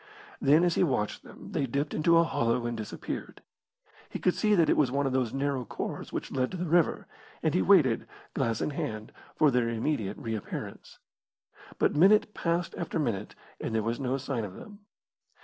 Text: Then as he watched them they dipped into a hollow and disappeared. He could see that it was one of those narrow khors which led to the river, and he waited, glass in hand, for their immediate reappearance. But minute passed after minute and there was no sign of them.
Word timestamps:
Then 0.41 0.63
as 0.63 0.73
he 0.73 0.83
watched 0.83 1.21
them 1.21 1.51
they 1.51 1.67
dipped 1.67 1.93
into 1.93 2.17
a 2.17 2.23
hollow 2.23 2.65
and 2.65 2.75
disappeared. 2.75 3.43
He 4.09 4.17
could 4.17 4.33
see 4.33 4.55
that 4.55 4.67
it 4.67 4.75
was 4.75 4.91
one 4.91 5.05
of 5.05 5.13
those 5.13 5.31
narrow 5.31 5.63
khors 5.63 6.11
which 6.11 6.31
led 6.31 6.49
to 6.49 6.57
the 6.57 6.65
river, 6.65 7.05
and 7.43 7.53
he 7.53 7.61
waited, 7.61 8.07
glass 8.33 8.61
in 8.61 8.71
hand, 8.71 9.11
for 9.35 9.51
their 9.51 9.69
immediate 9.69 10.17
reappearance. 10.17 10.97
But 11.77 11.95
minute 11.95 12.33
passed 12.33 12.73
after 12.79 12.97
minute 12.97 13.35
and 13.59 13.75
there 13.75 13.83
was 13.83 13.99
no 13.99 14.17
sign 14.17 14.43
of 14.43 14.55
them. 14.55 14.79